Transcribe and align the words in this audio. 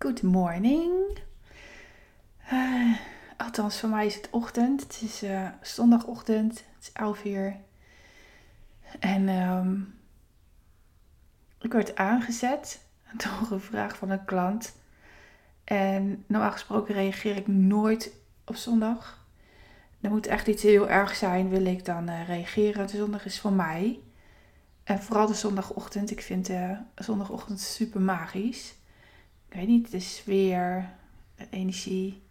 Good 0.00 0.22
morning. 0.22 1.18
Uh, 2.52 2.96
althans, 3.36 3.80
voor 3.80 3.88
mij 3.88 4.06
is 4.06 4.14
het 4.14 4.28
ochtend. 4.30 4.82
Het 4.82 5.00
is 5.02 5.22
uh, 5.22 5.48
zondagochtend. 5.62 6.52
Het 6.52 6.82
is 6.82 6.92
11 6.92 7.24
uur. 7.24 7.56
En 8.98 9.28
um, 9.28 9.94
ik 11.60 11.72
werd 11.72 11.96
aangezet 11.96 12.80
door 13.16 13.48
een 13.50 13.60
vraag 13.60 13.96
van 13.96 14.10
een 14.10 14.24
klant. 14.24 14.76
En 15.64 16.24
normaal 16.26 16.52
gesproken 16.52 16.94
reageer 16.94 17.36
ik 17.36 17.46
nooit 17.46 18.12
op 18.44 18.56
zondag. 18.56 19.26
Er 20.00 20.10
moet 20.10 20.26
echt 20.26 20.46
iets 20.46 20.62
heel 20.62 20.88
erg 20.88 21.16
zijn, 21.16 21.48
wil 21.48 21.64
ik 21.64 21.84
dan 21.84 22.10
uh, 22.10 22.26
reageren. 22.26 22.86
De 22.86 22.96
zondag 22.96 23.24
is 23.24 23.40
voor 23.40 23.52
mij. 23.52 24.00
En 24.84 25.02
vooral 25.02 25.26
de 25.26 25.34
zondagochtend. 25.34 26.10
Ik 26.10 26.22
vind 26.22 26.46
de 26.46 26.76
zondagochtend 26.94 27.60
super 27.60 28.00
magisch 28.00 28.76
ik 29.48 29.54
weet 29.54 29.66
niet, 29.66 29.90
de 29.90 30.00
sfeer, 30.00 30.88
de 31.36 31.46
energie. 31.50 32.22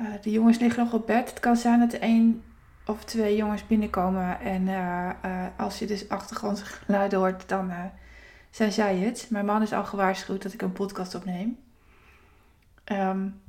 Uh, 0.00 0.08
de 0.22 0.30
jongens 0.30 0.58
liggen 0.58 0.84
nog 0.84 0.92
op 0.92 1.06
bed. 1.06 1.30
Het 1.30 1.40
kan 1.40 1.56
zijn 1.56 1.80
dat 1.80 1.92
er 1.92 2.00
één 2.00 2.42
of 2.86 3.04
twee 3.04 3.36
jongens 3.36 3.66
binnenkomen. 3.66 4.40
En 4.40 4.62
uh, 4.62 5.10
als 5.56 5.78
je 5.78 5.86
dus 5.86 6.08
achtergrondgeluiden 6.08 7.18
hoort, 7.18 7.48
dan 7.48 7.72
zijn 8.50 8.72
zij 8.72 8.96
het. 8.96 9.26
Mijn 9.30 9.44
man 9.44 9.62
is 9.62 9.72
al 9.72 9.84
gewaarschuwd 9.84 10.42
dat 10.42 10.52
ik 10.52 10.62
een 10.62 10.72
podcast 10.72 11.14
opneem. 11.14 11.58
Um, 12.84 13.40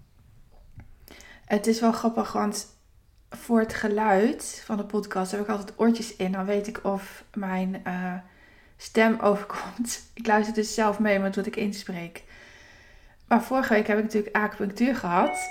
het 1.46 1.68
is 1.68 1.80
wel 1.80 1.92
grappig, 1.92 2.32
want 2.32 2.68
voor 3.30 3.60
het 3.60 3.74
geluid 3.74 4.62
van 4.66 4.78
de 4.78 4.86
podcast 4.86 5.32
heb 5.32 5.42
ik 5.42 5.48
altijd 5.48 5.74
oortjes 5.76 6.16
in. 6.16 6.32
Dan 6.32 6.46
weet 6.46 6.68
ik 6.68 6.84
of 6.84 7.24
mijn 7.34 7.84
stem 8.78 9.20
overkomt. 9.20 10.02
Ik 10.14 10.28
luister 10.28 10.54
dus 10.54 10.74
zelf 10.74 11.00
mee 11.00 11.20
met 11.20 11.36
wat 11.36 11.46
ik 11.46 11.56
inspreek. 11.56 12.24
Maar 13.28 13.44
vorige 13.44 13.74
week 13.74 13.88
heb 13.88 13.98
ik 13.98 14.04
natuurlijk 14.04 14.36
acupunctuur 14.36 14.96
gehad. 14.96 15.50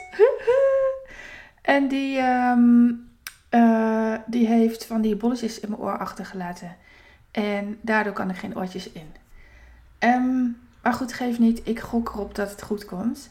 en 1.63 1.89
die, 1.89 2.21
um, 2.21 3.09
uh, 3.51 4.15
die 4.27 4.47
heeft 4.47 4.87
van 4.87 5.01
die 5.01 5.17
bolletjes 5.17 5.61
in 5.61 5.69
mijn 5.69 5.81
oor 5.81 5.99
achtergelaten. 5.99 6.77
En 7.31 7.79
daardoor 7.81 8.13
kan 8.13 8.29
er 8.29 8.35
geen 8.35 8.57
oortjes 8.57 8.91
in. 8.91 9.15
Um, 9.99 10.57
maar 10.83 10.93
goed, 10.93 11.13
geef 11.13 11.39
niet. 11.39 11.61
Ik 11.65 11.81
gok 11.81 12.09
erop 12.09 12.35
dat 12.35 12.51
het 12.51 12.63
goed 12.63 12.85
komt. 12.85 13.31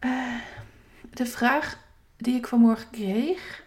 Uh, 0.00 0.34
de 1.10 1.26
vraag 1.26 1.78
die 2.16 2.34
ik 2.34 2.46
vanmorgen 2.46 2.90
kreeg. 2.90 3.64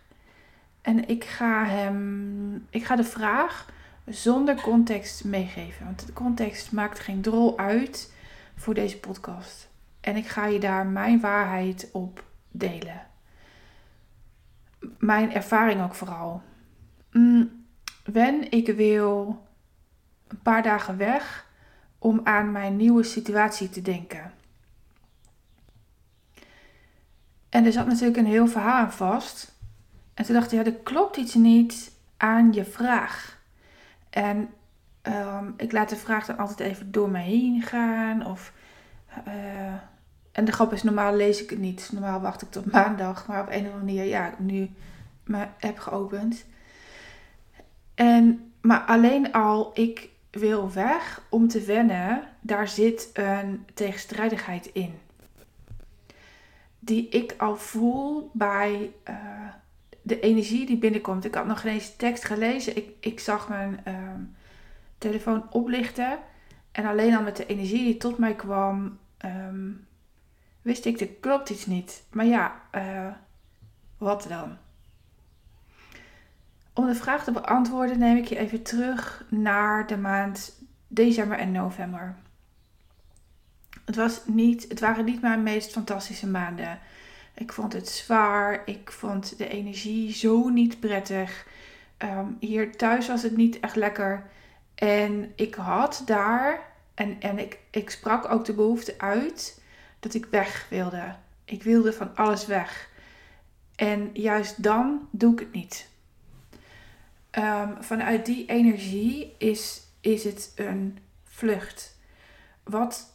En 0.82 1.08
ik 1.08 1.24
ga 1.24 1.66
hem. 1.66 2.68
Ik 2.70 2.86
ga 2.86 2.96
de 2.96 3.04
vraag 3.04 3.70
zonder 4.06 4.62
context 4.62 5.24
meegeven. 5.24 5.86
Want 5.86 6.06
de 6.06 6.14
context 6.14 6.72
maakt 6.72 7.00
geen 7.00 7.22
drol 7.22 7.58
uit 7.58 8.14
voor 8.56 8.74
deze 8.74 9.00
podcast. 9.00 9.70
En 10.02 10.16
ik 10.16 10.28
ga 10.28 10.46
je 10.46 10.60
daar 10.60 10.86
mijn 10.86 11.20
waarheid 11.20 11.90
op 11.92 12.24
delen. 12.52 13.08
Mijn 14.98 15.34
ervaring 15.34 15.82
ook 15.84 15.96
vooral. 15.96 16.42
Mm, 17.12 17.66
wen, 18.04 18.52
ik 18.52 18.68
wil 18.68 19.44
een 20.28 20.42
paar 20.42 20.64
dagen 20.64 20.98
weg 20.98 21.48
om 22.00 22.22
aan 22.24 22.52
mijn 22.52 22.76
nieuwe 22.76 23.04
situatie 23.04 23.70
te 23.70 23.82
denken. 23.82 24.34
En 27.50 27.66
er 27.66 27.72
zat 27.72 27.88
natuurlijk 27.88 28.18
een 28.18 28.26
heel 28.26 28.48
verhaal 28.48 28.78
aan 28.78 28.92
vast. 28.92 29.54
En 30.14 30.26
toen 30.26 30.36
dacht 30.36 30.52
ik, 30.52 30.60
ja, 30.60 30.66
er 30.66 30.78
klopt 30.78 31.18
iets 31.18 31.34
niet 31.34 31.92
aan 32.18 32.54
je 32.54 32.66
vraag. 32.66 33.40
En 34.10 34.50
Um, 35.08 35.54
ik 35.58 35.72
laat 35.72 35.90
de 35.90 35.96
vraag 35.96 36.26
dan 36.26 36.38
altijd 36.38 36.60
even 36.60 36.92
door 36.92 37.10
me 37.10 37.20
heen 37.20 37.62
gaan. 37.62 38.26
Of, 38.26 38.54
uh, 39.28 39.34
en 40.32 40.46
de 40.46 40.52
grap 40.52 40.74
is, 40.74 40.84
normaal 40.84 41.16
lees 41.16 41.44
ik 41.44 41.50
het 41.50 41.60
niet. 41.60 41.90
Normaal 41.92 42.22
wacht 42.22 42.42
ik 42.42 42.52
tot 42.52 42.72
maandag. 42.72 43.28
Maar 43.28 43.42
op 43.42 43.48
een 43.48 43.54
of 43.54 43.60
andere 43.60 43.84
manier, 43.84 44.04
ja, 44.04 44.28
ik 44.28 44.40
nu 44.40 44.70
mijn 45.24 45.50
app 45.60 45.80
geopend. 45.80 46.46
En, 47.96 48.52
maar 48.62 48.80
alleen 48.80 49.32
al, 49.32 49.72
ik 49.74 50.10
wil 50.32 50.72
weg 50.72 51.22
om 51.30 51.48
te 51.48 51.62
wennen, 51.62 52.22
daar 52.42 52.68
zit 52.68 53.10
een 53.14 53.66
tegenstrijdigheid 53.74 54.66
in. 54.66 54.94
Die 56.80 57.10
ik 57.10 57.34
al 57.38 57.56
voel 57.56 58.30
bij 58.34 58.92
uh, 59.10 59.16
de 60.02 60.20
energie 60.20 60.66
die 60.66 60.78
binnenkomt. 60.78 61.26
Ik 61.26 61.36
had 61.36 61.46
nog 61.46 61.62
geen 61.62 61.82
tekst 61.98 62.26
gelezen. 62.26 62.78
Ik, 62.78 62.90
ik 63.00 63.20
zag 63.20 63.50
mijn... 63.50 63.80
Uh, 63.88 63.94
telefoon 64.98 65.52
oplichten. 65.52 66.20
En 66.72 66.86
alleen 66.86 67.16
al 67.16 67.24
met 67.24 67.38
de 67.38 67.46
energie 67.46 67.84
die 67.84 67.98
tot 67.98 68.18
mij 68.18 68.36
kwam, 68.36 69.00
ehm, 69.18 69.70
wist 70.62 70.86
ik, 70.86 71.00
er 71.00 71.08
klopt 71.08 71.50
iets 71.50 71.66
niet. 71.66 72.04
Maar 72.12 72.26
ja, 72.26 72.62
uh, 72.76 73.08
wat 73.98 74.26
dan? 74.30 74.58
Om 76.74 76.86
de 76.86 76.96
vraag 76.96 77.24
te 77.24 77.32
beantwoorden 77.32 78.00
neem 78.00 78.18
ik 78.18 78.26
je 78.26 78.38
even 78.38 78.64
terug 78.64 79.26
naar 79.30 79.88
de 79.88 79.98
maand 79.98 80.62
december 80.88 81.38
en 81.38 81.52
november. 81.52 82.16
Het, 83.86 83.96
was 83.96 84.22
niet, 84.26 84.66
het 84.70 84.80
waren 84.80 85.06
niet 85.06 85.22
mijn 85.22 85.44
meest 85.44 85.72
fantastische 85.72 86.28
maanden. 86.28 86.80
Ik 87.34 87.52
vond 87.54 87.74
het 87.74 87.90
zwaar. 87.90 88.62
Ik 88.66 88.92
vond 88.92 89.38
de 89.38 89.48
energie 89.48 90.14
zo 90.14 90.50
niet 90.50 90.80
prettig. 90.80 91.48
Um, 91.98 92.38
hier 92.40 92.78
thuis 92.78 93.08
was 93.08 93.24
het 93.24 93.38
niet 93.38 93.60
echt 93.60 93.76
lekker. 93.76 94.24
En 94.76 95.34
ik 95.36 95.56
had 95.56 96.02
daar, 96.06 96.72
en, 96.94 97.22
en 97.22 97.40
ik, 97.40 97.60
ik 97.72 97.90
sprak 97.90 98.32
ook 98.32 98.46
de 98.46 98.54
behoefte 98.54 98.94
uit, 98.98 99.62
dat 100.00 100.14
ik 100.14 100.26
weg 100.26 100.68
wilde. 100.70 101.16
Ik 101.46 101.64
wilde 101.64 101.94
van 101.94 102.16
alles 102.16 102.46
weg. 102.46 102.90
En 103.76 104.10
juist 104.14 104.64
dan 104.64 105.08
doe 105.12 105.34
ik 105.34 105.40
het 105.40 105.52
niet. 105.52 105.90
Um, 107.32 107.84
vanuit 107.84 108.26
die 108.26 108.46
energie 108.46 109.36
is, 109.38 109.82
is 110.02 110.24
het 110.24 110.52
een 110.56 110.98
vlucht. 111.24 111.98
Wat, 112.64 113.14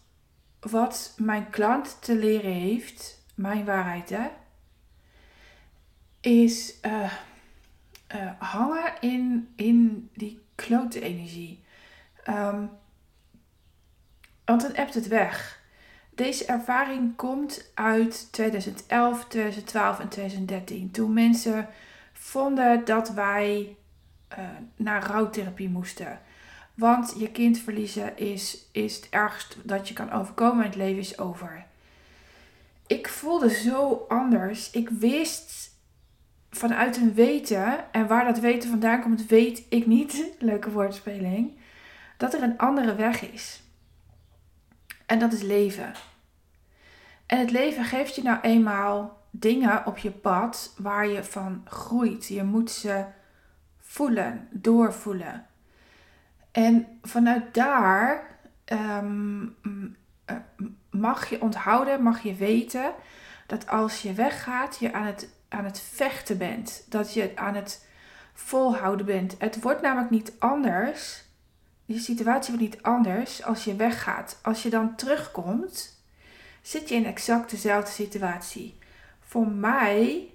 wat 0.61 1.15
mijn 1.17 1.51
klant 1.51 2.03
te 2.03 2.17
leren 2.17 2.53
heeft, 2.53 3.23
mijn 3.35 3.65
waarheid 3.65 4.11
hè, 4.11 4.29
is 6.21 6.75
uh, 6.83 7.13
uh, 8.15 8.31
hangen 8.39 8.93
in, 9.01 9.53
in 9.57 10.11
die 10.15 10.41
klote 10.67 11.01
energie. 11.01 11.63
Um, 12.29 12.71
want 14.45 14.63
dan 14.63 14.77
appt 14.77 14.95
het 14.95 15.09
weg. 15.09 15.61
Deze 16.15 16.45
ervaring 16.45 17.17
komt 17.17 17.71
uit 17.75 18.29
2011, 18.33 19.25
2012 19.25 20.01
en 20.01 20.09
2013. 20.09 20.91
Toen 20.91 21.13
mensen 21.13 21.69
vonden 22.13 22.85
dat 22.85 23.11
wij 23.11 23.77
uh, 24.39 24.45
naar 24.77 25.07
rouwtherapie 25.07 25.69
moesten. 25.69 26.21
Want 26.75 27.15
je 27.19 27.31
kind 27.31 27.59
verliezen 27.59 28.19
is, 28.19 28.67
is 28.73 28.97
het 28.97 29.09
ergst 29.11 29.57
dat 29.63 29.89
je 29.89 29.95
kan 29.95 30.13
overkomen 30.13 30.65
en 30.65 30.71
het 30.71 30.79
leven 30.79 31.01
is 31.01 31.19
over. 31.19 31.65
Ik 32.87 33.09
voelde 33.09 33.51
zo 33.51 34.05
anders. 34.09 34.71
Ik 34.71 34.89
wist 34.89 35.70
vanuit 36.51 36.97
een 36.97 37.15
weten, 37.15 37.93
en 37.93 38.07
waar 38.07 38.25
dat 38.25 38.39
weten 38.39 38.71
vandaan 38.71 39.03
komt, 39.03 39.27
weet 39.27 39.67
ik 39.69 39.87
niet, 39.87 40.25
leuke 40.39 40.71
woordspeling, 40.71 41.59
dat 42.17 42.35
er 42.35 42.43
een 42.43 42.59
andere 42.59 42.95
weg 42.95 43.33
is. 43.33 43.63
En 45.07 45.19
dat 45.19 45.33
is 45.33 45.43
leven. 45.43 45.93
En 47.27 47.39
het 47.39 47.51
leven 47.51 47.85
geeft 47.85 48.15
je 48.15 48.23
nou 48.23 48.41
eenmaal 48.41 49.19
dingen 49.31 49.87
op 49.87 49.99
je 49.99 50.11
pad 50.11 50.75
waar 50.79 51.09
je 51.09 51.25
van 51.25 51.63
groeit. 51.65 52.27
Je 52.27 52.43
moet 52.43 52.71
ze 52.71 53.05
voelen, 53.79 54.49
doorvoelen. 54.51 55.47
En 56.53 56.87
vanuit 57.03 57.55
daar 57.55 58.39
ehm, 58.65 59.47
mag 60.91 61.29
je 61.29 61.41
onthouden, 61.41 62.03
mag 62.03 62.23
je 62.23 62.35
weten 62.35 62.93
dat 63.47 63.69
als 63.69 64.03
je 64.03 64.13
weggaat, 64.13 64.79
je 64.79 64.93
aan 64.93 65.07
het 65.07 65.29
aan 65.51 65.65
het 65.65 65.81
vechten 65.81 66.39
bent. 66.39 66.85
Dat 66.89 67.15
je 67.15 67.33
aan 67.35 67.55
het 67.55 67.87
volhouden 68.33 69.07
bent. 69.07 69.35
Het 69.39 69.63
wordt 69.63 69.83
namelijk 69.83 70.11
niet 70.11 70.33
anders. 70.39 71.25
Je 71.85 71.99
situatie 71.99 72.55
wordt 72.55 72.71
niet 72.71 72.83
anders 72.83 73.43
als 73.43 73.65
je 73.65 73.77
weggaat. 73.77 74.39
Als 74.43 74.63
je 74.63 74.71
dan 74.71 74.95
terugkomt, 74.97 76.03
zit 76.63 76.89
je 76.89 76.95
in 76.95 77.07
exact 77.07 77.51
dezelfde 77.51 77.91
situatie. 77.91 78.79
Voor 79.21 79.47
mij 79.47 80.29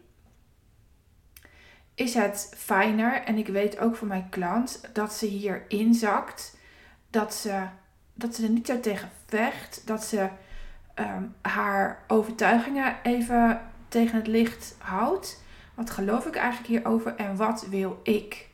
is 1.96 2.14
het 2.14 2.54
fijner, 2.58 3.24
en 3.24 3.38
ik 3.38 3.48
weet 3.48 3.80
ook 3.80 3.96
van 3.96 4.08
mijn 4.08 4.30
klant, 4.30 4.82
dat 4.94 5.14
ze 5.14 5.26
hier 5.26 5.66
inzakt. 5.68 6.58
Dat 7.10 7.34
ze, 7.34 7.68
dat 8.14 8.36
ze 8.36 8.44
er 8.44 8.50
niet 8.50 8.68
zo 8.68 8.80
tegen 8.80 9.10
vecht. 9.26 9.82
Dat 9.86 10.04
ze 10.04 10.30
ehm, 10.94 11.24
haar 11.42 12.04
overtuigingen 12.08 12.96
even 13.04 13.62
tegen 13.95 14.18
het 14.18 14.27
licht 14.27 14.75
houdt. 14.80 15.44
Wat 15.74 15.89
geloof 15.89 16.25
ik 16.25 16.36
eigenlijk 16.36 16.68
hierover 16.68 17.15
en 17.15 17.36
wat 17.36 17.68
wil 17.69 18.00
ik? 18.03 18.47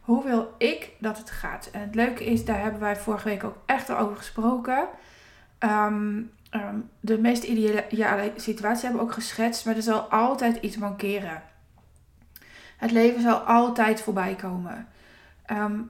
Hoe 0.00 0.24
wil 0.24 0.54
ik 0.58 0.90
dat 0.98 1.18
het 1.18 1.30
gaat? 1.30 1.68
En 1.72 1.80
het 1.80 1.94
leuke 1.94 2.24
is, 2.24 2.44
daar 2.44 2.60
hebben 2.60 2.80
wij 2.80 2.96
vorige 2.96 3.28
week 3.28 3.44
ook 3.44 3.56
echt 3.66 3.90
over 3.90 4.16
gesproken. 4.16 4.88
Ehm, 5.58 6.22
ehm, 6.50 6.76
de 7.00 7.18
meest 7.18 7.42
ideale 7.42 8.32
situatie 8.36 8.84
hebben 8.84 9.02
ook 9.02 9.12
geschetst, 9.12 9.64
maar 9.64 9.76
er 9.76 9.82
zal 9.82 10.00
altijd 10.00 10.56
iets 10.56 10.76
mankeren. 10.76 11.42
Het 12.76 12.90
leven 12.90 13.22
zal 13.22 13.36
altijd 13.38 14.00
voorbij 14.00 14.34
komen. 14.34 14.88
Ehm, 15.46 15.80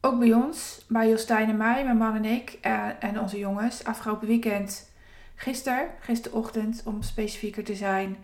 ook 0.00 0.18
bij 0.18 0.32
ons, 0.32 0.84
bij 0.88 1.08
Jostijn 1.08 1.48
en 1.48 1.56
mij, 1.56 1.84
mijn 1.84 1.96
man 1.96 2.14
en 2.14 2.24
ik 2.24 2.58
uh, 2.66 2.88
en 3.00 3.20
onze 3.20 3.38
jongens, 3.38 3.84
afgelopen 3.84 4.28
weekend, 4.28 4.90
gisteren, 5.36 5.88
gisterochtend 6.00 6.82
om 6.84 7.02
specifieker 7.02 7.64
te 7.64 7.74
zijn, 7.74 8.16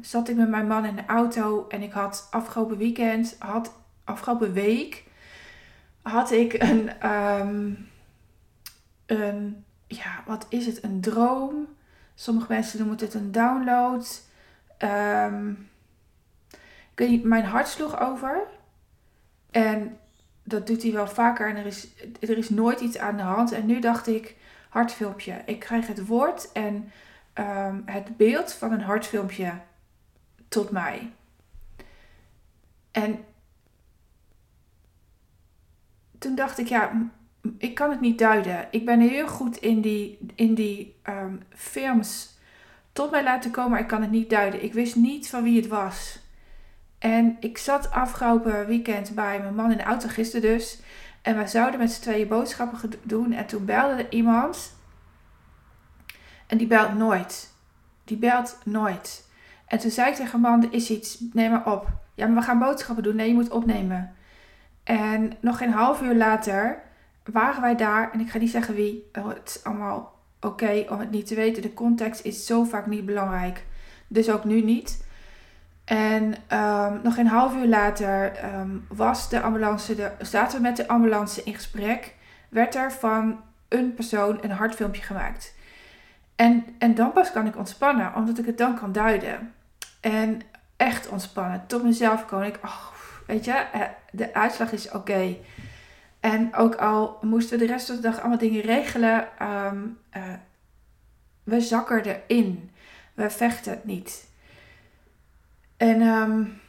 zat 0.00 0.28
ik 0.28 0.36
met 0.36 0.48
mijn 0.48 0.66
man 0.66 0.84
in 0.84 0.96
de 0.96 1.06
auto 1.06 1.66
en 1.68 1.82
ik 1.82 1.92
had 1.92 2.28
afgelopen 2.30 2.76
weekend, 2.76 3.36
had 3.38 3.74
afgelopen 4.04 4.52
week, 4.52 5.04
had 6.02 6.30
ik 6.30 6.52
een, 6.62 6.90
een, 9.06 9.64
ja, 9.86 10.22
wat 10.26 10.46
is 10.48 10.66
het, 10.66 10.82
een 10.82 11.00
droom. 11.00 11.66
Sommige 12.14 12.52
mensen 12.52 12.78
noemen 12.78 12.98
het 12.98 13.14
een 13.14 13.32
download. 13.32 14.22
Um, 14.78 15.68
ik 16.94 17.24
mijn 17.24 17.44
hart 17.44 17.68
sloeg 17.68 18.00
over. 18.00 18.42
En 19.50 19.98
dat 20.42 20.66
doet 20.66 20.82
hij 20.82 20.92
wel 20.92 21.08
vaker 21.08 21.48
en 21.48 21.56
er 21.56 21.66
is, 21.66 21.88
er 22.20 22.38
is 22.38 22.50
nooit 22.50 22.80
iets 22.80 22.98
aan 22.98 23.16
de 23.16 23.22
hand. 23.22 23.52
En 23.52 23.66
nu 23.66 23.80
dacht 23.80 24.06
ik, 24.06 24.36
hartfilmpje. 24.78 25.42
Ik 25.46 25.58
krijg 25.58 25.86
het 25.86 26.06
woord 26.06 26.52
en 26.52 26.92
um, 27.34 27.82
het 27.86 28.16
beeld 28.16 28.52
van 28.52 28.72
een 28.72 28.80
hartfilmpje 28.80 29.52
tot 30.48 30.70
mij. 30.70 31.12
En 32.90 33.24
toen 36.18 36.34
dacht 36.34 36.58
ik, 36.58 36.68
ja, 36.68 37.10
ik 37.58 37.74
kan 37.74 37.90
het 37.90 38.00
niet 38.00 38.18
duiden. 38.18 38.68
Ik 38.70 38.84
ben 38.84 39.00
heel 39.00 39.28
goed 39.28 39.56
in 39.56 39.80
die, 39.80 40.18
in 40.34 40.54
die 40.54 40.96
um, 41.08 41.42
films 41.54 42.36
tot 42.92 43.10
mij 43.10 43.22
laten 43.22 43.50
komen, 43.50 43.70
maar 43.70 43.80
ik 43.80 43.86
kan 43.86 44.02
het 44.02 44.10
niet 44.10 44.30
duiden. 44.30 44.64
Ik 44.64 44.72
wist 44.72 44.96
niet 44.96 45.28
van 45.28 45.42
wie 45.42 45.56
het 45.56 45.68
was. 45.68 46.20
En 46.98 47.36
ik 47.40 47.58
zat 47.58 47.90
afgelopen 47.90 48.66
weekend 48.66 49.14
bij 49.14 49.40
mijn 49.40 49.54
man 49.54 49.70
in 49.70 49.76
de 49.76 49.82
auto, 49.82 50.08
gisteren 50.08 50.50
dus. 50.50 50.80
En 51.22 51.38
we 51.38 51.46
zouden 51.46 51.80
met 51.80 51.92
z'n 51.92 52.00
tweeën 52.00 52.28
boodschappen 52.28 52.92
doen. 53.02 53.32
En 53.32 53.46
toen 53.46 53.64
belde 53.64 54.02
er 54.02 54.12
iemand. 54.12 54.76
En 56.46 56.58
die 56.58 56.66
belt 56.66 56.94
nooit. 56.94 57.52
Die 58.04 58.16
belt 58.16 58.58
nooit. 58.64 59.26
En 59.66 59.78
toen 59.78 59.90
zei 59.90 60.10
ik 60.10 60.14
tegen 60.14 60.40
man, 60.40 60.62
er 60.62 60.72
is 60.72 60.90
iets, 60.90 61.18
neem 61.32 61.50
maar 61.50 61.72
op. 61.72 61.88
Ja, 62.14 62.26
maar 62.26 62.36
we 62.36 62.42
gaan 62.42 62.58
boodschappen 62.58 63.04
doen. 63.04 63.16
Nee, 63.16 63.28
je 63.28 63.34
moet 63.34 63.50
opnemen. 63.50 64.14
En 64.84 65.32
nog 65.40 65.58
geen 65.58 65.72
half 65.72 66.02
uur 66.02 66.14
later 66.14 66.82
waren 67.24 67.62
wij 67.62 67.76
daar. 67.76 68.12
En 68.12 68.20
ik 68.20 68.30
ga 68.30 68.38
niet 68.38 68.50
zeggen 68.50 68.74
wie. 68.74 69.10
Oh, 69.12 69.28
het 69.28 69.48
is 69.48 69.64
allemaal 69.64 70.18
oké 70.40 70.84
om 70.88 70.98
het 70.98 71.10
niet 71.10 71.26
te 71.26 71.34
weten. 71.34 71.62
De 71.62 71.74
context 71.74 72.24
is 72.24 72.46
zo 72.46 72.64
vaak 72.64 72.86
niet 72.86 73.06
belangrijk. 73.06 73.64
Dus 74.06 74.30
ook 74.30 74.44
nu 74.44 74.62
niet. 74.62 75.06
En 75.88 76.34
um, 76.58 77.00
nog 77.02 77.16
een 77.16 77.26
half 77.26 77.54
uur 77.54 77.66
later 77.66 78.44
um, 78.54 78.86
was 78.88 79.28
de 79.28 79.40
ambulance, 79.40 79.94
de, 79.94 80.10
zaten 80.20 80.56
we 80.56 80.62
met 80.62 80.76
de 80.76 80.88
ambulance 80.88 81.42
in 81.42 81.54
gesprek. 81.54 82.14
Werd 82.48 82.74
er 82.74 82.92
van 82.92 83.40
een 83.68 83.94
persoon 83.94 84.38
een 84.40 84.50
hartfilmpje 84.50 85.02
gemaakt. 85.02 85.54
En, 86.36 86.64
en 86.78 86.94
dan 86.94 87.12
pas 87.12 87.32
kan 87.32 87.46
ik 87.46 87.56
ontspannen, 87.56 88.14
omdat 88.14 88.38
ik 88.38 88.46
het 88.46 88.58
dan 88.58 88.78
kan 88.78 88.92
duiden. 88.92 89.54
En 90.00 90.40
echt 90.76 91.08
ontspannen. 91.08 91.64
Tot 91.66 91.82
mezelf 91.82 92.26
kon 92.26 92.42
ik, 92.42 92.60
weet 93.26 93.44
je, 93.44 93.52
eh, 93.52 93.80
de 94.10 94.34
uitslag 94.34 94.72
is 94.72 94.90
oké. 94.90 95.36
En 96.20 96.54
ook 96.54 96.74
al 96.74 97.18
moesten 97.20 97.58
we 97.58 97.66
de 97.66 97.72
rest 97.72 97.86
van 97.86 97.96
de 97.96 98.02
dag 98.02 98.18
allemaal 98.18 98.38
dingen 98.38 98.60
regelen, 98.60 99.28
um, 99.42 99.98
we 101.44 101.60
zakken 101.60 102.02
erin. 102.04 102.70
We 103.14 103.30
vechten 103.30 103.72
het 103.72 103.84
niet. 103.84 104.27
En 105.78 106.00
um, 106.02 106.60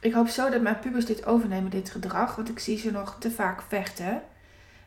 ik 0.00 0.12
hoop 0.12 0.28
zo 0.28 0.50
dat 0.50 0.62
mijn 0.62 0.78
pubers 0.78 1.04
dit 1.06 1.26
overnemen, 1.26 1.70
dit 1.70 1.90
gedrag. 1.90 2.36
Want 2.36 2.48
ik 2.48 2.58
zie 2.58 2.78
ze 2.78 2.90
nog 2.90 3.16
te 3.18 3.30
vaak 3.30 3.62
vechten. 3.62 4.22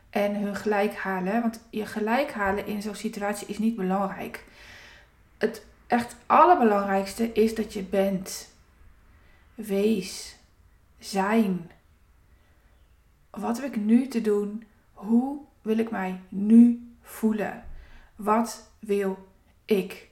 En 0.10 0.36
hun 0.36 0.56
gelijk 0.56 0.96
halen. 0.96 1.42
Want 1.42 1.60
je 1.70 1.86
gelijk 1.86 2.32
halen 2.32 2.68
in 2.68 2.82
zo'n 2.82 2.96
situatie 2.96 3.48
is 3.48 3.58
niet 3.58 3.76
belangrijk. 3.76 4.46
Het 5.38 5.66
echt 5.88 6.16
allerbelangrijkste 6.26 7.34
is 7.34 7.56
dat 7.56 7.74
je 7.74 7.84
bent. 7.84 8.50
Wees. 9.56 10.36
Zijn. 11.00 11.72
Wat 13.30 13.62
heb 13.62 13.76
ik 13.76 13.82
nu 13.82 14.08
te 14.08 14.22
doen? 14.22 14.64
Hoe 14.94 15.40
wil 15.62 15.78
ik 15.78 15.92
mij 15.92 16.20
nu 16.30 16.92
voelen? 17.02 17.64
Wat 18.16 18.72
wil 18.80 19.28
ik? 19.66 20.12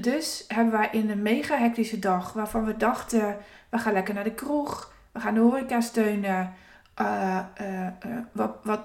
Dus 0.00 0.44
hebben 0.48 0.72
wij 0.72 0.88
in 0.92 1.10
een 1.10 1.22
mega 1.22 1.58
hectische 1.58 1.98
dag, 1.98 2.32
waarvan 2.32 2.64
we 2.64 2.76
dachten, 2.76 3.36
we 3.68 3.78
gaan 3.78 3.92
lekker 3.92 4.14
naar 4.14 4.24
de 4.24 4.34
kroeg, 4.34 4.92
we 5.12 5.20
gaan 5.20 5.34
de 5.34 5.40
horeca 5.40 5.80
steunen. 5.80 6.52
Uh, 7.00 7.40
uh, 7.60 7.86
uh, 8.06 8.18
wat, 8.32 8.56
wat 8.62 8.80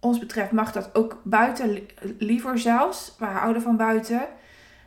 ons 0.00 0.18
betreft 0.18 0.52
mag 0.52 0.72
dat 0.72 0.94
ook 0.94 1.20
buiten, 1.24 1.86
liever 2.18 2.58
zelfs. 2.58 3.14
We 3.18 3.24
houden 3.24 3.62
van 3.62 3.76
buiten. 3.76 4.28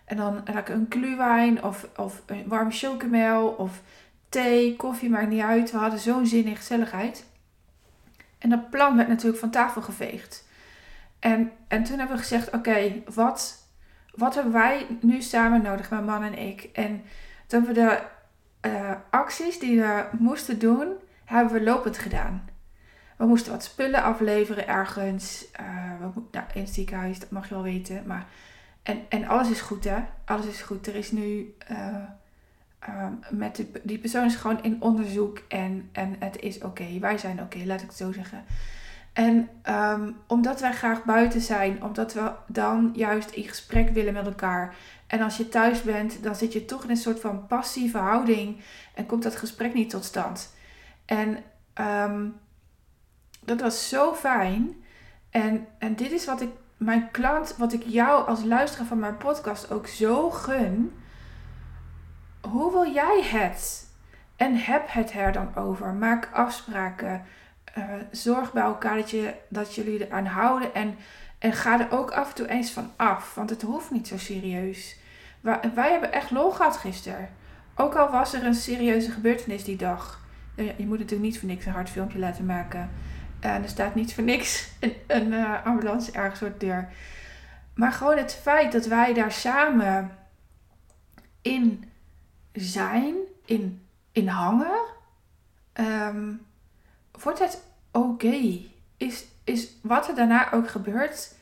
En 0.05 0.17
dan 0.17 0.41
lekker 0.53 0.75
een 0.75 0.85
gluwijn 0.89 1.63
of, 1.63 1.87
of 1.95 2.21
een 2.25 2.47
warme 2.47 2.71
chocomel 2.71 3.47
of 3.47 3.81
thee, 4.29 4.75
koffie, 4.75 5.09
maakt 5.09 5.29
niet 5.29 5.41
uit. 5.41 5.71
We 5.71 5.77
hadden 5.77 5.99
zo'n 5.99 6.25
zin 6.25 6.45
in 6.45 6.55
gezelligheid. 6.55 7.25
En 8.37 8.49
dat 8.49 8.69
plan 8.69 8.95
werd 8.95 9.07
natuurlijk 9.07 9.39
van 9.39 9.49
tafel 9.49 9.81
geveegd. 9.81 10.47
En, 11.19 11.51
en 11.67 11.83
toen 11.83 11.97
hebben 11.97 12.15
we 12.15 12.21
gezegd, 12.21 12.53
oké, 12.53 13.03
wat 13.13 13.62
wat 14.15 14.35
hebben 14.35 14.53
wij 14.53 14.87
nu 15.01 15.21
samen 15.21 15.61
nodig, 15.61 15.89
mijn 15.89 16.05
man 16.05 16.23
en 16.23 16.37
ik? 16.37 16.69
En 16.73 17.03
toen 17.47 17.63
hebben 17.63 17.83
we 17.83 17.89
de 18.61 18.69
uh, 18.69 18.91
acties 19.09 19.59
die 19.59 19.79
we 19.79 20.05
moesten 20.19 20.59
doen, 20.59 20.93
hebben 21.25 21.53
we 21.53 21.63
lopend 21.63 21.97
gedaan. 21.97 22.49
We 23.17 23.25
moesten 23.25 23.51
wat 23.51 23.63
spullen 23.63 24.03
afleveren 24.03 24.67
ergens. 24.67 25.45
Uh, 25.61 26.41
in 26.53 26.61
het 26.61 26.73
ziekenhuis, 26.73 27.19
dat 27.19 27.31
mag 27.31 27.47
je 27.47 27.53
wel 27.53 27.63
weten. 27.63 28.03
Maar, 28.05 28.25
en, 28.83 28.99
en 29.09 29.27
alles 29.27 29.49
is 29.49 29.61
goed, 29.61 29.83
hè? 29.83 29.97
Alles 30.25 30.45
is 30.45 30.61
goed. 30.61 30.87
Er 30.87 30.95
is 30.95 31.11
nu. 31.11 31.55
Uh, 31.71 33.07
met 33.29 33.65
die 33.83 33.97
persoon 33.97 34.25
is 34.25 34.35
gewoon 34.35 34.63
in 34.63 34.81
onderzoek 34.81 35.41
en, 35.47 35.89
en 35.91 36.15
het 36.19 36.39
is 36.39 36.61
oké. 36.61 36.99
Wij 36.99 37.17
zijn 37.17 37.41
oké, 37.41 37.57
laat 37.65 37.81
ik 37.81 37.87
het 37.87 37.97
zo 37.97 38.11
zeggen. 38.11 38.43
En 39.13 39.49
um, 39.69 40.15
omdat 40.27 40.59
wij 40.59 40.73
graag 40.73 41.03
buiten 41.03 41.41
zijn, 41.41 41.83
omdat 41.83 42.13
we 42.13 42.31
dan 42.47 42.91
juist 42.95 43.29
in 43.29 43.43
gesprek 43.43 43.89
willen 43.89 44.13
met 44.13 44.25
elkaar. 44.25 44.75
En 45.07 45.21
als 45.21 45.37
je 45.37 45.49
thuis 45.49 45.81
bent, 45.81 46.23
dan 46.23 46.35
zit 46.35 46.53
je 46.53 46.65
toch 46.65 46.83
in 46.83 46.89
een 46.89 46.97
soort 46.97 47.19
van 47.19 47.47
passieve 47.47 47.97
houding 47.97 48.61
en 48.95 49.05
komt 49.05 49.23
dat 49.23 49.35
gesprek 49.35 49.73
niet 49.73 49.89
tot 49.89 50.05
stand. 50.05 50.53
En 51.05 51.43
um, 51.81 52.39
dat 53.45 53.61
was 53.61 53.89
zo 53.89 54.13
fijn. 54.13 54.83
En, 55.29 55.67
en 55.77 55.95
dit 55.95 56.11
is 56.11 56.25
wat 56.25 56.41
ik 56.41 56.49
mijn 56.77 57.11
klant, 57.11 57.55
wat 57.57 57.73
ik 57.73 57.83
jou 57.85 58.27
als 58.27 58.43
luisteraar 58.43 58.87
van 58.87 58.99
mijn 58.99 59.17
podcast 59.17 59.71
ook 59.71 59.87
zo 59.87 60.29
gun. 60.29 60.93
Hoe 62.41 62.71
wil 62.71 62.93
jij 62.93 63.21
het? 63.23 63.91
En 64.35 64.55
heb 64.55 64.83
het 64.87 65.13
er 65.13 65.31
dan 65.31 65.55
over. 65.55 65.93
Maak 65.93 66.29
afspraken. 66.33 67.25
Uh, 67.77 67.83
zorg 68.11 68.53
bij 68.53 68.63
elkaar 68.63 68.95
dat, 68.95 69.09
je, 69.09 69.33
dat 69.47 69.75
jullie 69.75 70.05
eraan 70.05 70.25
houden. 70.25 70.73
En, 70.73 70.95
en 71.39 71.53
ga 71.53 71.79
er 71.79 71.97
ook 71.97 72.11
af 72.11 72.29
en 72.29 72.35
toe 72.35 72.47
eens 72.47 72.71
van 72.71 72.91
af. 72.95 73.35
Want 73.35 73.49
het 73.49 73.61
hoeft 73.61 73.91
niet 73.91 74.07
zo 74.07 74.17
serieus. 74.17 74.97
Wij, 75.41 75.91
hebben 75.91 76.11
echt 76.11 76.31
lol 76.31 76.51
gehad 76.51 76.77
gisteren. 76.77 77.29
Ook 77.75 77.95
al 77.95 78.11
was 78.11 78.33
er 78.33 78.45
een 78.45 78.53
serieuze 78.53 79.11
gebeurtenis 79.11 79.63
die 79.63 79.75
dag. 79.75 80.21
Je 80.55 80.73
moet 80.77 80.99
natuurlijk 80.99 81.21
niet 81.21 81.39
voor 81.39 81.47
niks 81.47 81.65
een 81.65 81.71
hard 81.71 81.89
filmpje 81.89 82.19
laten 82.19 82.45
maken. 82.45 82.89
En 83.39 83.63
er 83.63 83.69
staat 83.69 83.95
niet 83.95 84.13
voor 84.13 84.23
niks 84.23 84.69
een, 84.79 84.93
een 85.07 85.31
uh, 85.31 85.65
ambulance 85.65 86.11
ergens 86.11 86.39
voor 86.39 86.51
de 86.57 86.65
deur. 86.65 86.91
Maar 87.75 87.91
gewoon 87.91 88.17
het 88.17 88.39
feit 88.41 88.71
dat 88.71 88.85
wij 88.85 89.13
daar 89.13 89.31
samen 89.31 90.17
in 91.41 91.91
zijn, 92.53 93.15
in, 93.45 93.87
in 94.11 94.27
hangen. 94.27 94.79
Um, 95.73 96.45
wordt 97.21 97.39
het 97.39 97.63
oké? 97.91 98.59
Is, 98.97 99.25
is 99.43 99.75
wat 99.81 100.07
er 100.07 100.15
daarna 100.15 100.51
ook 100.51 100.69
gebeurt, 100.69 101.35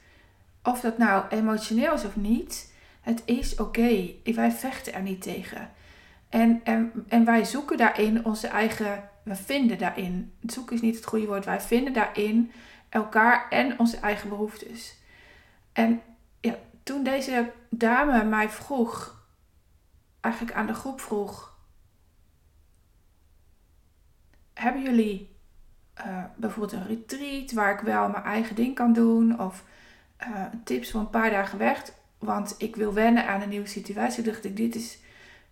of 0.64 0.80
dat 0.80 0.98
nou 0.98 1.28
emotioneel 1.30 1.94
is 1.94 2.06
of 2.06 2.16
niet, 2.16 2.74
het 3.02 3.22
is 3.26 3.56
oké. 3.56 4.14
Wij 4.24 4.52
vechten 4.52 4.94
er 4.94 5.02
niet 5.02 5.22
tegen. 5.22 5.72
En, 6.30 6.62
en, 6.64 7.06
en 7.08 7.26
wij 7.26 7.46
zoeken 7.46 7.78
daarin 7.78 8.26
onze 8.26 8.48
eigen, 8.48 9.10
we 9.24 9.36
vinden 9.36 9.78
daarin, 9.78 10.34
zoeken 10.42 10.76
is 10.76 10.82
niet 10.82 10.96
het 10.96 11.06
goede 11.06 11.28
woord, 11.28 11.46
wij 11.46 11.62
vinden 11.62 11.94
daarin 11.94 12.52
elkaar 12.90 13.50
en 13.50 13.80
onze 13.80 13.98
eigen 13.98 14.30
behoeftes. 14.30 14.96
En 15.74 16.02
ja, 16.40 16.56
toen 16.84 17.04
deze 17.04 17.52
dame 17.70 18.24
mij 18.24 18.50
vroeg, 18.50 19.26
eigenlijk 20.22 20.56
aan 20.56 20.68
de 20.68 20.74
groep 20.74 21.02
vroeg, 21.02 21.58
hebben 24.54 24.82
jullie 24.82 25.31
uh, 26.06 26.24
bijvoorbeeld 26.36 26.72
een 26.72 26.88
retreat 26.88 27.52
waar 27.52 27.74
ik 27.74 27.80
wel 27.80 28.10
mijn 28.10 28.24
eigen 28.24 28.56
ding 28.56 28.76
kan 28.76 28.94
doen. 28.94 29.40
Of 29.40 29.64
uh, 30.22 30.46
tips 30.64 30.92
voor 30.92 31.00
een 31.00 31.10
paar 31.10 31.30
dagen 31.30 31.58
weg. 31.58 31.84
Want 32.20 32.56
ik 32.58 32.76
wil 32.76 32.94
wennen 32.94 33.28
aan 33.28 33.42
een 33.42 33.50
nieuwe 33.50 33.68
situatie. 33.68 34.24
Dacht 34.24 34.46
ik, 34.46 34.58
dit 34.58 34.76
is, 34.76 35.00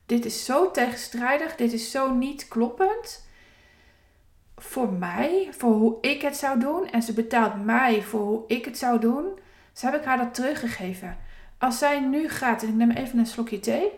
dit 0.06 0.25
is 0.25 0.46
zo 0.46 0.72
tegenstrijdig. 0.72 1.56
Dit 1.56 1.74
is 1.74 1.91
zo 1.91 2.13
niet 2.13 2.48
kloppend. 2.48 3.27
Voor 4.58 4.94
mij, 4.94 5.48
voor 5.51 5.74
hoe 5.74 5.98
ik 6.01 6.22
het 6.22 6.38
zou 6.38 6.60
doen. 6.60 6.89
En 6.89 7.01
ze 7.01 7.13
betaalt 7.13 7.65
mij 7.65 8.01
voor 8.01 8.22
hoe 8.22 8.44
ik 8.48 8.65
het 8.65 8.77
zou 8.77 9.00
doen. 9.00 9.25
Dus 9.74 9.82
heb 9.82 9.94
ik 9.94 10.03
haar 10.03 10.18
dat 10.18 10.34
teruggegeven. 10.34 11.18
Als 11.58 11.77
zij 11.77 12.00
nu 12.00 12.29
gaat, 12.29 12.62
en 12.63 12.70
ik 12.70 12.75
neem 12.75 12.91
even 12.91 13.20
een 13.20 13.25
slokje 13.25 13.60
thee. 13.60 13.91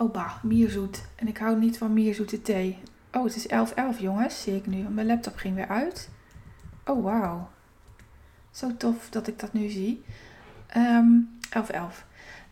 Oh 0.00 0.12
bah, 0.12 0.42
mierzoet. 0.42 1.02
En 1.14 1.28
ik 1.28 1.38
hou 1.38 1.58
niet 1.58 1.78
van 1.78 1.92
mierzoete 1.92 2.42
thee. 2.42 2.78
Oh, 3.12 3.24
het 3.24 3.36
is 3.36 3.46
11.11 3.96 4.00
jongens, 4.00 4.42
zie 4.42 4.56
ik 4.56 4.66
nu. 4.66 4.88
Mijn 4.88 5.06
laptop 5.06 5.36
ging 5.36 5.54
weer 5.54 5.68
uit. 5.68 6.08
Oh, 6.84 7.04
wauw. 7.04 7.50
Zo 8.50 8.76
tof 8.76 9.10
dat 9.10 9.26
ik 9.26 9.38
dat 9.38 9.52
nu 9.52 9.68
zie. 9.68 10.04
Um, 10.76 11.38
11.11. 11.70 11.80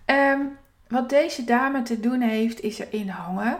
Um, 0.06 0.56
wat 0.88 1.08
deze 1.08 1.44
dame 1.44 1.82
te 1.82 2.00
doen 2.00 2.20
heeft, 2.20 2.60
is 2.60 2.78
erin 2.78 3.08
hangen. 3.08 3.58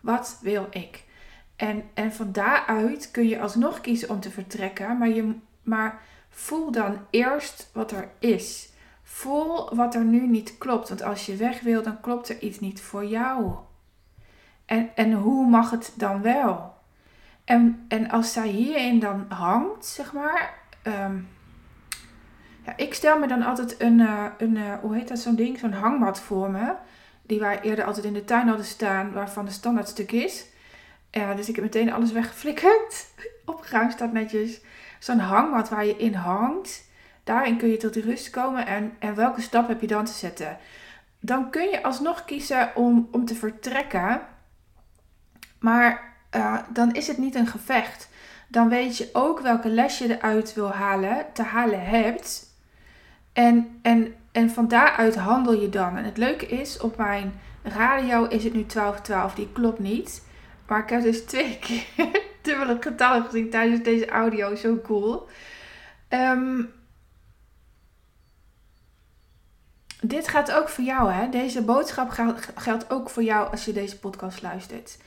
Wat 0.00 0.38
wil 0.40 0.66
ik? 0.70 1.04
En, 1.56 1.82
en 1.94 2.12
van 2.12 2.32
daaruit 2.32 3.10
kun 3.10 3.28
je 3.28 3.40
alsnog 3.40 3.80
kiezen 3.80 4.10
om 4.10 4.20
te 4.20 4.30
vertrekken. 4.30 4.98
Maar, 4.98 5.08
je, 5.08 5.34
maar 5.62 6.02
voel 6.28 6.70
dan 6.70 7.06
eerst 7.10 7.70
wat 7.72 7.92
er 7.92 8.10
is. 8.18 8.71
Voel 9.12 9.74
wat 9.74 9.94
er 9.94 10.04
nu 10.04 10.26
niet 10.26 10.58
klopt. 10.58 10.88
Want 10.88 11.02
als 11.02 11.26
je 11.26 11.36
weg 11.36 11.60
wil, 11.60 11.82
dan 11.82 12.00
klopt 12.00 12.28
er 12.28 12.40
iets 12.40 12.60
niet 12.60 12.80
voor 12.80 13.04
jou. 13.04 13.54
En, 14.64 14.90
en 14.94 15.12
hoe 15.12 15.46
mag 15.46 15.70
het 15.70 15.92
dan 15.96 16.22
wel? 16.22 16.74
En, 17.44 17.84
en 17.88 18.10
als 18.10 18.32
zij 18.32 18.48
hierin 18.48 18.98
dan 18.98 19.26
hangt, 19.28 19.86
zeg 19.86 20.12
maar. 20.12 20.54
Ehm, 20.82 21.16
ja, 22.64 22.76
ik 22.76 22.94
stel 22.94 23.18
me 23.18 23.26
dan 23.26 23.42
altijd 23.42 23.80
een, 23.80 23.98
uh, 23.98 24.26
een 24.38 24.56
uh, 24.56 24.74
hoe 24.80 24.94
heet 24.94 25.08
dat, 25.08 25.18
zo'n 25.18 25.34
ding, 25.34 25.58
zo'n 25.58 25.72
hangmat 25.72 26.20
voor 26.20 26.50
me. 26.50 26.74
Die 27.22 27.40
wij 27.40 27.60
eerder 27.60 27.84
altijd 27.84 28.04
in 28.04 28.14
de 28.14 28.24
tuin 28.24 28.48
hadden 28.48 28.66
staan, 28.66 29.12
waarvan 29.12 29.44
de 29.44 29.50
standaard 29.50 29.88
stuk 29.88 30.12
is. 30.12 30.46
Ja, 31.10 31.34
dus 31.34 31.48
ik 31.48 31.54
heb 31.54 31.64
meteen 31.64 31.92
alles 31.92 32.12
weggeflikkerd. 32.12 33.06
Opgeruimd 33.44 33.92
staat 33.92 34.12
netjes. 34.12 34.60
Zo'n 34.98 35.18
hangmat 35.18 35.68
waar 35.68 35.86
je 35.86 35.96
in 35.96 36.14
hangt. 36.14 36.90
Daarin 37.24 37.56
kun 37.56 37.68
je 37.68 37.76
tot 37.76 37.96
rust 37.96 38.30
komen. 38.30 38.66
En, 38.66 38.92
en 38.98 39.14
welke 39.14 39.40
stap 39.40 39.68
heb 39.68 39.80
je 39.80 39.86
dan 39.86 40.04
te 40.04 40.12
zetten? 40.12 40.58
Dan 41.20 41.50
kun 41.50 41.68
je 41.68 41.82
alsnog 41.82 42.24
kiezen 42.24 42.76
om, 42.76 43.08
om 43.10 43.24
te 43.24 43.34
vertrekken. 43.34 44.20
Maar 45.58 46.14
uh, 46.36 46.58
dan 46.72 46.92
is 46.94 47.06
het 47.06 47.18
niet 47.18 47.34
een 47.34 47.46
gevecht. 47.46 48.08
Dan 48.48 48.68
weet 48.68 48.96
je 48.96 49.08
ook 49.12 49.40
welke 49.40 49.68
les 49.68 49.98
je 49.98 50.16
eruit 50.16 50.54
wil 50.54 50.70
halen, 50.70 51.26
te 51.32 51.42
halen 51.42 51.84
hebt. 51.84 52.56
En, 53.32 53.78
en, 53.82 54.14
en 54.32 54.50
van 54.50 54.68
daaruit 54.68 55.16
handel 55.16 55.60
je 55.60 55.68
dan. 55.68 55.96
En 55.96 56.04
het 56.04 56.16
leuke 56.16 56.46
is, 56.46 56.80
op 56.80 56.96
mijn 56.96 57.40
radio 57.62 58.24
is 58.24 58.44
het 58.44 58.52
nu 58.52 58.66
1212. 58.66 59.34
Die 59.34 59.52
klopt 59.52 59.78
niet. 59.78 60.22
Maar 60.66 60.82
ik 60.82 60.90
heb 60.90 61.02
dus 61.02 61.24
twee 61.32 61.58
keer 61.58 62.22
dubbele 62.42 62.76
getallen 62.80 63.24
gezien 63.24 63.50
tijdens 63.50 63.82
deze 63.82 64.08
audio. 64.08 64.54
Zo 64.54 64.80
cool. 64.82 65.28
Um, 66.08 66.72
dit 70.12 70.28
gaat 70.28 70.52
ook 70.52 70.68
voor 70.68 70.84
jou, 70.84 71.12
hè? 71.12 71.28
Deze 71.28 71.62
boodschap 71.62 72.10
geldt 72.54 72.90
ook 72.90 73.10
voor 73.10 73.22
jou 73.22 73.50
als 73.50 73.64
je 73.64 73.72
deze 73.72 73.98
podcast 73.98 74.42
luistert. 74.42 74.98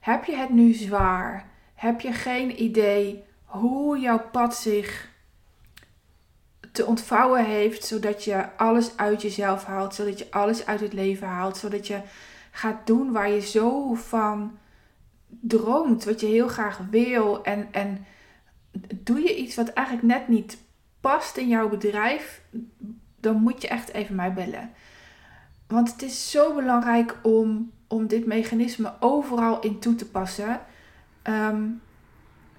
Heb 0.00 0.24
je 0.24 0.36
het 0.36 0.50
nu 0.50 0.72
zwaar? 0.72 1.46
Heb 1.74 2.00
je 2.00 2.12
geen 2.12 2.62
idee 2.62 3.24
hoe 3.44 3.98
jouw 3.98 4.28
pad 4.32 4.56
zich 4.56 5.08
te 6.72 6.86
ontvouwen 6.86 7.44
heeft, 7.44 7.84
zodat 7.84 8.24
je 8.24 8.56
alles 8.56 8.96
uit 8.96 9.22
jezelf 9.22 9.64
haalt, 9.64 9.94
zodat 9.94 10.18
je 10.18 10.30
alles 10.30 10.66
uit 10.66 10.80
het 10.80 10.92
leven 10.92 11.26
haalt, 11.26 11.56
zodat 11.56 11.86
je 11.86 12.00
gaat 12.50 12.86
doen 12.86 13.12
waar 13.12 13.30
je 13.30 13.40
zo 13.40 13.94
van 13.94 14.58
droomt, 15.28 16.04
wat 16.04 16.20
je 16.20 16.26
heel 16.26 16.48
graag 16.48 16.80
wil 16.90 17.44
en, 17.44 17.68
en 17.70 18.06
doe 18.94 19.20
je 19.20 19.36
iets 19.36 19.56
wat 19.56 19.68
eigenlijk 19.68 20.06
net 20.06 20.28
niet 20.28 20.58
past 21.00 21.36
in 21.36 21.48
jouw 21.48 21.68
bedrijf, 21.68 22.42
dan 23.26 23.42
moet 23.42 23.62
je 23.62 23.68
echt 23.68 23.92
even 23.92 24.14
mij 24.14 24.32
bellen. 24.32 24.70
Want 25.66 25.92
het 25.92 26.02
is 26.02 26.30
zo 26.30 26.54
belangrijk 26.54 27.16
om, 27.22 27.72
om 27.86 28.06
dit 28.06 28.26
mechanisme 28.26 28.92
overal 29.00 29.60
in 29.60 29.78
toe 29.78 29.94
te 29.94 30.06
passen. 30.10 30.60
Ehm, 31.22 31.64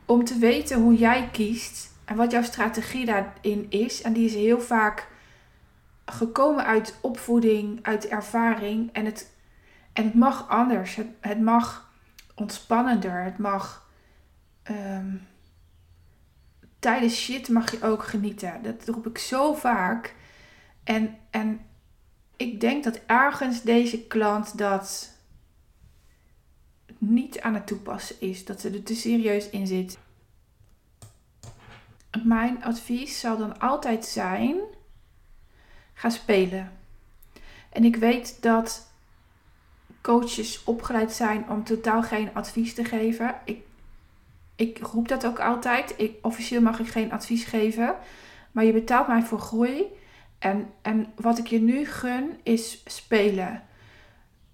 om 0.05 0.23
te 0.23 0.37
weten 0.37 0.81
hoe 0.81 0.95
jij 0.95 1.29
kiest 1.31 1.91
en 2.05 2.15
wat 2.15 2.31
jouw 2.31 2.41
strategie 2.41 3.05
daarin 3.05 3.65
is. 3.69 4.01
En 4.01 4.13
die 4.13 4.25
is 4.25 4.33
heel 4.33 4.61
vaak 4.61 5.07
gekomen 6.05 6.65
uit 6.65 6.97
opvoeding, 7.01 7.79
uit 7.81 8.07
ervaring. 8.07 8.93
En 8.93 9.05
het, 9.05 9.35
en 9.93 10.03
het 10.03 10.13
mag 10.13 10.49
anders. 10.49 10.99
Het, 11.19 11.41
mag 11.41 11.91
ontspannender. 12.35 13.23
Het 13.23 13.37
mag. 13.37 13.89
Um, 14.71 15.27
tijdens 16.79 17.15
shit 17.15 17.49
mag 17.49 17.71
je 17.71 17.83
ook 17.83 18.03
genieten. 18.03 18.61
Dat 18.61 18.87
roep 18.87 19.07
ik 19.07 19.17
zo 19.17 19.53
vaak. 19.53 20.15
En, 20.87 21.17
en 21.29 21.59
ik 22.37 22.59
denk 22.59 22.83
dat 22.83 22.99
ergens 23.05 23.61
deze 23.61 24.03
klant 24.03 24.57
dat 24.57 25.15
niet 26.97 27.41
aan 27.41 27.53
het 27.53 27.67
toepassen 27.67 28.15
is. 28.19 28.45
Dat 28.45 28.61
ze 28.61 28.69
er 28.69 28.83
te 28.83 28.95
serieus 28.95 29.49
in 29.49 29.67
zit. 29.67 29.97
Mijn 32.23 32.63
advies 32.63 33.19
zal 33.19 33.37
dan 33.37 33.59
altijd 33.59 34.05
zijn: 34.05 34.57
ga 35.93 36.09
spelen. 36.09 36.71
En 37.69 37.83
ik 37.83 37.95
weet 37.95 38.41
dat 38.41 38.91
coaches 40.01 40.63
opgeleid 40.63 41.11
zijn 41.11 41.49
om 41.49 41.63
totaal 41.63 42.03
geen 42.03 42.33
advies 42.33 42.73
te 42.73 42.83
geven. 42.83 43.35
Ik, 43.45 43.61
ik 44.55 44.77
roep 44.77 45.07
dat 45.07 45.25
ook 45.25 45.39
altijd. 45.39 45.93
Ik, 45.97 46.17
officieel 46.21 46.61
mag 46.61 46.79
ik 46.79 46.87
geen 46.87 47.11
advies 47.11 47.43
geven. 47.43 47.95
Maar 48.51 48.65
je 48.65 48.73
betaalt 48.73 49.07
mij 49.07 49.23
voor 49.23 49.39
groei. 49.39 49.85
En, 50.39 50.69
en 50.81 51.07
wat 51.15 51.37
ik 51.37 51.47
je 51.47 51.59
nu 51.59 51.85
gun 51.85 52.39
is 52.43 52.83
spelen. 52.85 53.63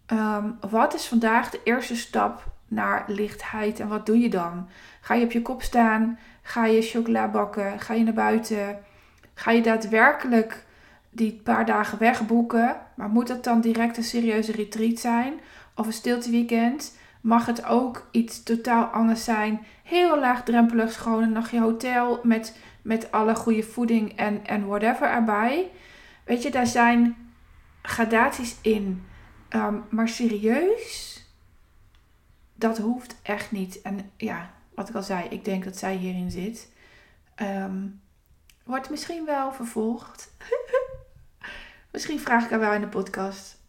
Ehm, 0.06 0.52
wat 0.70 0.94
is 0.94 1.06
vandaag 1.06 1.50
de 1.50 1.60
eerste 1.63 1.96
stap 1.96 2.52
naar 2.68 3.04
lichtheid 3.08 3.80
en 3.80 3.88
wat 3.88 4.06
doe 4.06 4.20
je 4.20 4.30
dan? 4.30 4.68
Ga 5.02 5.13
je 5.13 5.25
op 5.25 5.32
je 5.32 5.42
kop 5.42 5.62
staan? 5.62 6.20
Ga 6.42 6.66
je 6.66 6.82
chocola 6.82 7.28
bakken? 7.28 7.80
Ga 7.80 7.94
je 7.94 8.04
naar 8.04 8.13
buiten? 8.13 8.78
Ga 9.34 9.52
je 9.52 9.62
daadwerkelijk 9.62 10.66
die 11.10 11.42
paar 11.44 11.66
dagen 11.66 11.98
wegboeken? 11.98 12.75
Maar 12.96 13.10
moet 13.10 13.28
het 13.28 13.44
dan 13.44 13.62
direct 13.62 13.98
een 13.98 14.04
serieuze 14.04 14.52
retreat 14.52 15.00
zijn? 15.00 15.34
Of 15.75 15.86
een 15.86 15.94
stilteweekend? 15.94 16.98
Mag 17.22 17.46
het 17.46 17.66
ook 17.66 18.08
iets 18.12 18.44
totaal 18.44 18.84
anders 18.86 19.24
zijn? 19.24 19.66
Heel 19.84 20.20
laagdrempelig, 20.20 21.02
gewoon 21.02 21.24
een 21.24 21.32
nachtje 21.32 21.60
hotel 21.60 22.20
met 22.24 22.58
met 22.84 23.12
alle 23.12 23.36
goede 23.36 23.63
voeding 23.63 24.18
en, 24.18 24.46
en 24.46 24.68
whatever 24.68 25.10
erbij. 25.10 25.72
Weet 26.24 26.42
je, 26.42 26.52
daar 26.52 26.68
zijn 26.68 27.32
gradaties 27.82 28.56
in. 28.62 29.06
Ehm, 29.50 29.78
maar 29.90 30.10
serieus, 30.10 31.22
dat 32.56 32.78
hoeft 32.78 33.16
echt 33.22 33.52
niet. 33.52 33.82
En 33.82 34.12
ja, 34.18 34.54
wat 34.75 34.90
ik 34.90 34.96
al 34.96 35.04
zei, 35.04 35.28
ik 35.30 35.46
denk 35.46 35.63
dat 35.63 35.78
zij 35.78 35.96
hierin 35.96 36.32
zit. 36.32 36.72
Um, 37.42 38.02
wordt 38.63 38.90
misschien 38.90 39.25
wel 39.25 39.54
vervolgd. 39.54 40.34
misschien 41.92 42.20
vraag 42.20 42.44
ik 42.44 42.50
haar 42.50 42.60
wel 42.60 42.74
in 42.74 42.82
de 42.82 42.88
podcast. 42.88 43.62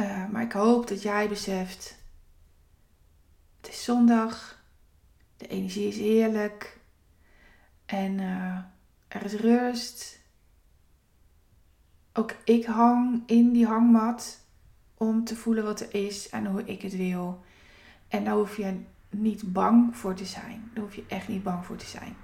Uh, 0.00 0.28
maar 0.28 0.42
ik 0.42 0.52
hoop 0.52 0.88
dat 0.88 1.02
jij 1.02 1.28
beseft. 1.28 1.96
Het 3.60 3.68
is 3.68 3.84
zondag. 3.84 4.62
De 5.36 5.46
energie 5.46 5.88
is 5.88 5.96
heerlijk. 5.96 6.75
En 7.86 8.18
uh, 8.18 8.58
er 9.08 9.24
is 9.24 9.34
rust. 9.34 10.20
Ook 12.12 12.34
ik 12.44 12.64
hang 12.64 13.22
in 13.26 13.52
die 13.52 13.66
hangmat 13.66 14.44
om 14.94 15.24
te 15.24 15.36
voelen 15.36 15.64
wat 15.64 15.80
er 15.80 15.94
is 15.94 16.28
en 16.28 16.46
hoe 16.46 16.64
ik 16.64 16.82
het 16.82 16.96
wil. 16.96 17.44
En 18.08 18.24
daar 18.24 18.34
hoef 18.34 18.56
je 18.56 18.80
niet 19.10 19.52
bang 19.52 19.96
voor 19.96 20.14
te 20.14 20.24
zijn. 20.24 20.70
Daar 20.74 20.84
hoef 20.84 20.94
je 20.94 21.04
echt 21.08 21.28
niet 21.28 21.42
bang 21.42 21.64
voor 21.64 21.76
te 21.76 21.86
zijn. 21.86 22.16